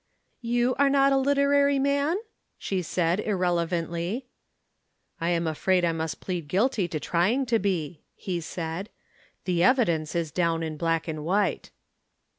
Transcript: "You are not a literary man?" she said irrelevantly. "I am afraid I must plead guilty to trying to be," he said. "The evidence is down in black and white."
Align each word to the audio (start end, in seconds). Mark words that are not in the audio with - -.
"You 0.41 0.73
are 0.79 0.89
not 0.89 1.13
a 1.13 1.17
literary 1.17 1.77
man?" 1.77 2.17
she 2.57 2.81
said 2.81 3.19
irrelevantly. 3.19 4.25
"I 5.19 5.29
am 5.29 5.45
afraid 5.45 5.85
I 5.85 5.91
must 5.91 6.21
plead 6.21 6.47
guilty 6.47 6.87
to 6.87 6.99
trying 6.99 7.45
to 7.45 7.59
be," 7.59 8.01
he 8.15 8.41
said. 8.41 8.89
"The 9.45 9.61
evidence 9.61 10.15
is 10.15 10.31
down 10.31 10.63
in 10.63 10.75
black 10.75 11.07
and 11.07 11.23
white." 11.23 11.69